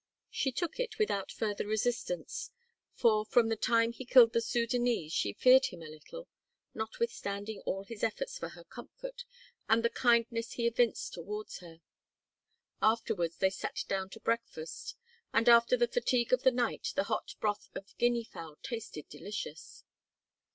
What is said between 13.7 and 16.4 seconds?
down to breakfast, and after the fatigue